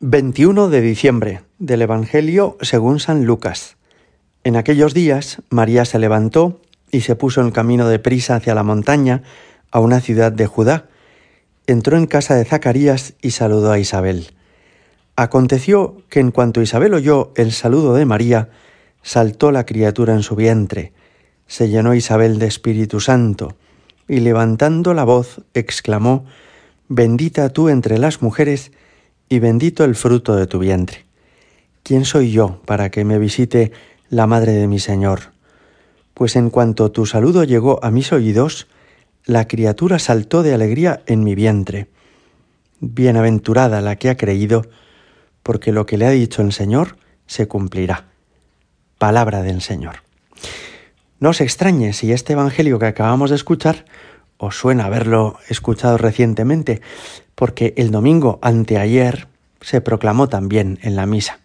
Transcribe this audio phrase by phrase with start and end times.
[0.00, 3.76] 21 de diciembre del Evangelio según San Lucas.
[4.42, 8.64] En aquellos días María se levantó y se puso en camino de prisa hacia la
[8.64, 9.22] montaña,
[9.70, 10.88] a una ciudad de Judá.
[11.68, 14.34] Entró en casa de Zacarías y saludó a Isabel.
[15.14, 18.50] Aconteció que en cuanto Isabel oyó el saludo de María,
[19.02, 20.92] saltó la criatura en su vientre,
[21.46, 23.56] se llenó Isabel de Espíritu Santo,
[24.08, 26.26] y levantando la voz, exclamó,
[26.88, 28.72] Bendita tú entre las mujeres,
[29.28, 31.04] y bendito el fruto de tu vientre.
[31.82, 33.72] ¿Quién soy yo para que me visite
[34.08, 35.32] la madre de mi Señor?
[36.14, 38.68] Pues en cuanto tu saludo llegó a mis oídos,
[39.26, 41.88] la criatura saltó de alegría en mi vientre.
[42.80, 44.66] Bienaventurada la que ha creído,
[45.42, 48.06] porque lo que le ha dicho el Señor se cumplirá.
[48.98, 49.96] Palabra del Señor.
[51.20, 53.84] No os extrañe si este Evangelio que acabamos de escuchar
[54.38, 56.80] os suena haberlo escuchado recientemente,
[57.34, 59.28] porque el domingo anteayer
[59.60, 61.40] se proclamó también en la misa.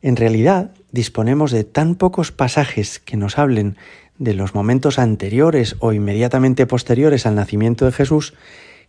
[0.00, 3.76] En realidad, disponemos de tan pocos pasajes que nos hablen
[4.18, 8.34] de los momentos anteriores o inmediatamente posteriores al nacimiento de Jesús,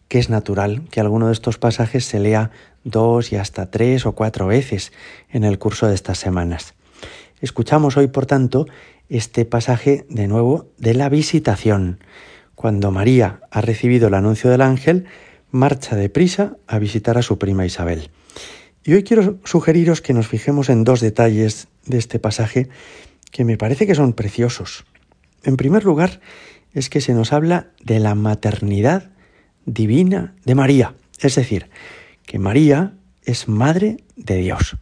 [0.07, 2.51] que es natural que alguno de estos pasajes se lea
[2.83, 4.91] dos y hasta tres o cuatro veces
[5.29, 6.73] en el curso de estas semanas.
[7.41, 8.67] Escuchamos hoy, por tanto,
[9.09, 11.99] este pasaje de nuevo de la visitación.
[12.55, 15.05] Cuando María ha recibido el anuncio del ángel,
[15.51, 18.09] marcha deprisa a visitar a su prima Isabel.
[18.83, 22.69] Y hoy quiero sugeriros que nos fijemos en dos detalles de este pasaje
[23.31, 24.85] que me parece que son preciosos.
[25.43, 26.21] En primer lugar,
[26.73, 29.11] es que se nos habla de la maternidad
[29.65, 31.69] divina de María, es decir,
[32.25, 34.77] que María es madre de Dios.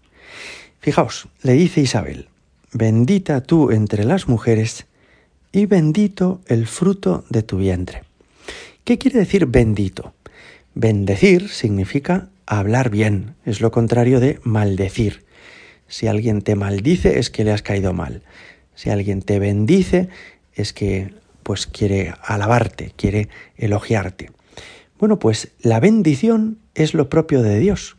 [0.79, 2.29] Fijaos, le dice Isabel,
[2.73, 4.87] bendita tú entre las mujeres
[5.51, 8.03] y bendito el fruto de tu vientre.
[8.83, 10.13] ¿Qué quiere decir bendito?
[10.73, 15.25] Bendecir significa hablar bien, es lo contrario de maldecir.
[15.87, 18.23] Si alguien te maldice es que le has caído mal.
[18.75, 20.09] Si alguien te bendice
[20.53, 21.13] es que
[21.43, 24.31] pues quiere alabarte, quiere elogiarte.
[24.99, 27.97] Bueno, pues la bendición es lo propio de Dios.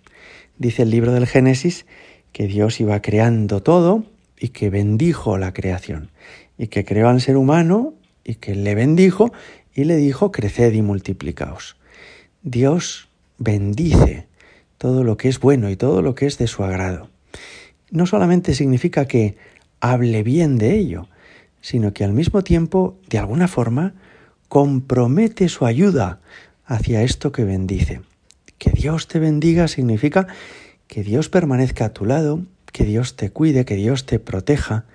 [0.59, 1.85] Dice el libro del Génesis
[2.33, 4.05] que Dios iba creando todo
[4.43, 6.11] y que bendijo la creación
[6.59, 7.95] y que creó al ser humano
[8.25, 9.33] y que le bendijo
[9.73, 11.77] y le dijo creced y multiplicaos.
[12.43, 13.09] Dios
[13.39, 14.27] bendice
[14.79, 17.09] todo lo que es bueno y todo lo que es de su agrado.
[17.93, 19.37] No solamente significa que
[19.79, 21.07] hable bien de ello,
[21.61, 23.95] sino que al mismo tiempo, de alguna forma,
[24.49, 26.19] compromete su ayuda
[26.67, 28.01] hacia esto que bendice.
[28.59, 30.27] Que Dios te bendiga significa
[30.89, 34.87] que Dios permanezca a tu lado, que Dios te cuide, que Dios te proteja,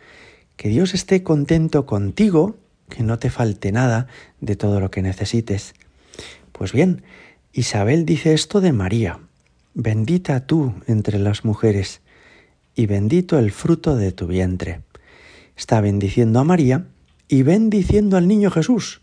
[0.57, 2.57] que Dios esté contento contigo,
[2.89, 4.07] que no te falte nada
[4.41, 5.73] de todo lo que necesites.
[6.51, 7.03] Pues bien,
[7.53, 9.19] Isabel dice esto de María,
[9.73, 12.01] bendita tú entre las mujeres,
[12.75, 14.81] y bendito el fruto de tu vientre.
[15.55, 16.85] Está bendiciendo a María
[17.27, 19.01] y bendiciendo al niño Jesús,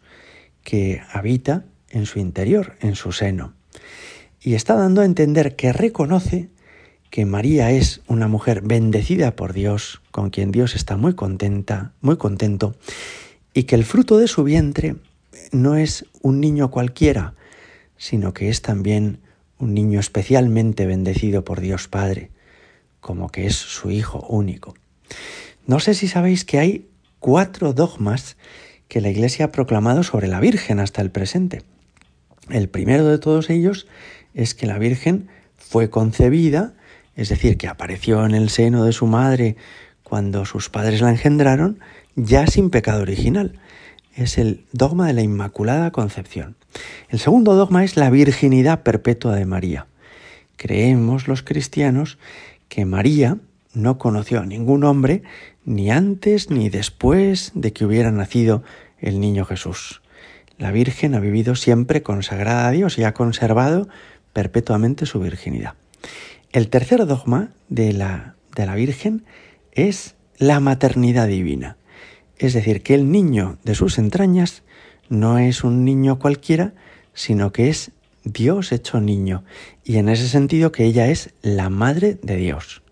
[0.63, 3.55] que habita en su interior, en su seno.
[4.41, 6.49] Y está dando a entender que reconoce
[7.15, 12.17] que María es una mujer bendecida por Dios, con quien Dios está muy contenta, muy
[12.17, 12.75] contento,
[13.53, 14.97] y que el fruto de su vientre
[15.53, 17.35] no es un niño cualquiera,
[17.97, 19.21] sino que es también
[19.59, 22.33] un niño especialmente bendecido por Dios Padre,
[23.01, 24.75] como que es su Hijo único.
[25.69, 26.89] No sé si sabéis que hay
[27.21, 28.37] cuatro dogmas
[28.89, 31.63] que la Iglesia ha proclamado sobre la Virgen hasta el presente.
[32.51, 33.87] El primero de todos ellos
[34.35, 36.75] es que la Virgen fue concebida,
[37.17, 39.57] es decir, que apareció en el seno de su madre
[40.03, 41.81] cuando sus padres la engendraron,
[42.17, 43.59] ya sin pecado original.
[44.15, 46.57] Es el dogma de la Inmaculada Concepción.
[47.09, 49.87] El segundo dogma es la virginidad perpetua de María.
[50.57, 52.19] Creemos los cristianos
[52.69, 53.39] que María
[53.73, 55.23] no conoció a ningún hombre
[55.65, 58.63] ni antes ni después de que hubiera nacido
[59.01, 60.01] el niño Jesús.
[60.59, 63.89] La Virgen ha vivido siempre consagrada a Dios y ha conservado
[64.33, 65.75] perpetuamente su virginidad.
[66.55, 69.25] El tercer dogma de la, de la Virgen
[69.73, 71.77] es la maternidad divina,
[72.39, 74.63] es decir, que el niño de sus entrañas
[75.09, 76.73] no es un niño cualquiera,
[77.13, 77.91] sino que es
[78.23, 79.43] Dios hecho niño,
[79.83, 82.85] y en ese sentido que ella es la madre de Dios.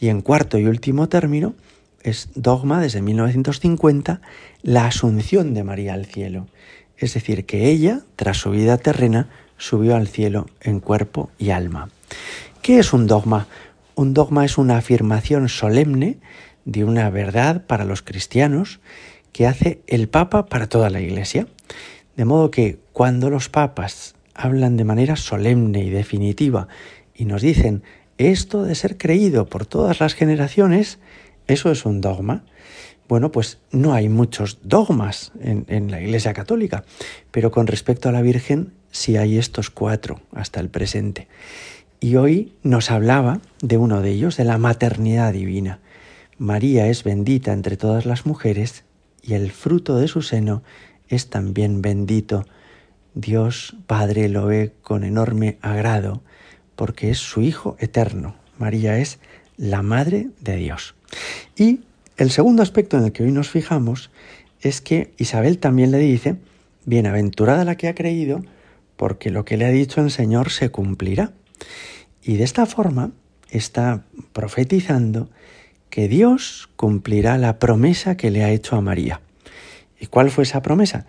[0.00, 1.54] Y en cuarto y último término,
[2.02, 4.20] es dogma desde 1950
[4.62, 6.48] la asunción de María al cielo,
[6.96, 11.90] es decir, que ella, tras su vida terrena, subió al cielo en cuerpo y alma.
[12.68, 13.46] ¿Qué es un dogma?
[13.94, 16.18] Un dogma es una afirmación solemne
[16.66, 18.80] de una verdad para los cristianos
[19.32, 21.46] que hace el Papa para toda la Iglesia.
[22.14, 26.68] De modo que cuando los papas hablan de manera solemne y definitiva
[27.14, 27.84] y nos dicen
[28.18, 30.98] esto de ser creído por todas las generaciones,
[31.46, 32.44] eso es un dogma.
[33.08, 36.84] Bueno, pues no hay muchos dogmas en, la Iglesia Católica,
[37.30, 41.28] pero con respecto a la Virgen sí hay estos cuatro hasta el presente.
[42.00, 45.80] Y hoy nos hablaba de uno de ellos, de la maternidad divina.
[46.38, 48.84] María es bendita entre todas las mujeres
[49.20, 50.62] y el fruto de su seno
[51.08, 52.46] es también bendito.
[53.14, 56.22] Dios Padre lo ve con enorme agrado
[56.76, 58.36] porque es su Hijo eterno.
[58.58, 59.18] María es
[59.56, 60.94] la Madre de Dios.
[61.56, 61.80] Y
[62.16, 64.10] el segundo aspecto en el que hoy nos fijamos
[64.60, 66.36] es que Isabel también le dice,
[66.84, 68.44] bienaventurada la que ha creído,
[68.96, 71.32] porque lo que le ha dicho el Señor se cumplirá.
[72.22, 73.12] Y de esta forma
[73.50, 75.30] está profetizando
[75.90, 79.20] que Dios cumplirá la promesa que le ha hecho a María.
[79.98, 81.06] ¿Y cuál fue esa promesa?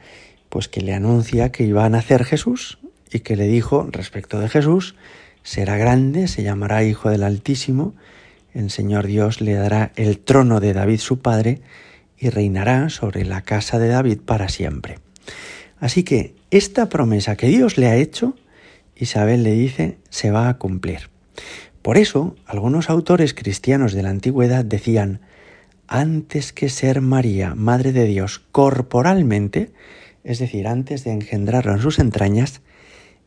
[0.49, 2.79] Pues que le anuncia que iba a nacer Jesús
[3.11, 4.95] y que le dijo respecto de Jesús,
[5.43, 7.93] será grande, se llamará Hijo del Altísimo,
[8.53, 11.61] el Señor Dios le dará el trono de David su padre
[12.17, 14.99] y reinará sobre la casa de David para siempre.
[15.79, 18.35] Así que esta promesa que Dios le ha hecho,
[18.99, 21.09] Isabel le dice, se va a cumplir.
[21.81, 25.21] Por eso, algunos autores cristianos de la antigüedad decían,
[25.87, 29.71] antes que ser María, Madre de Dios, corporalmente,
[30.23, 32.61] es decir, antes de engendrarlo en sus entrañas,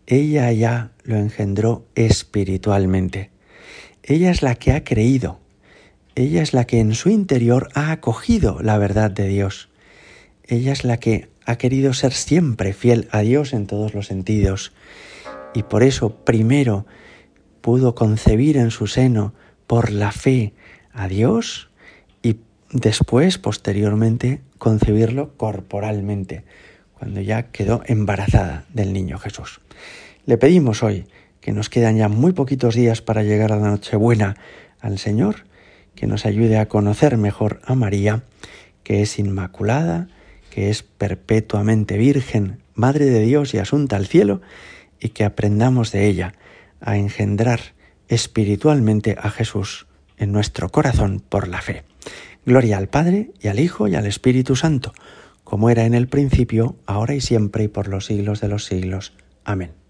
[0.06, 3.30] ella ya lo engendró espiritualmente.
[4.02, 5.40] Ella es la que ha creído.
[6.14, 9.70] Ella es la que en su interior ha acogido la verdad de Dios.
[10.44, 14.72] Ella es la que ha querido ser siempre fiel a Dios en todos los sentidos.
[15.54, 16.86] Y por eso primero
[17.60, 19.34] pudo concebir en su seno
[19.66, 20.52] por la fe
[20.92, 21.70] a Dios
[22.22, 22.36] y
[22.70, 26.44] después, posteriormente, concebirlo corporalmente,
[26.98, 29.60] cuando ya quedó embarazada del niño Jesús.
[30.24, 31.06] Le pedimos hoy
[31.40, 34.36] que nos quedan ya muy poquitos días para llegar a la Nochebuena
[34.80, 35.44] al Señor,
[35.94, 38.22] que nos ayude a conocer mejor a María,
[38.84, 40.08] que es inmaculada,
[40.50, 44.40] que es perpetuamente virgen, Madre de Dios y asunta al cielo,
[45.02, 46.34] y que aprendamos de ella
[46.80, 47.60] a engendrar
[48.08, 51.84] espiritualmente a Jesús en nuestro corazón por la fe.
[52.46, 54.92] Gloria al Padre y al Hijo y al Espíritu Santo,
[55.44, 59.12] como era en el principio, ahora y siempre y por los siglos de los siglos.
[59.44, 59.81] Amén.